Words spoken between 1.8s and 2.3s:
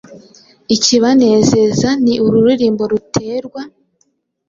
ni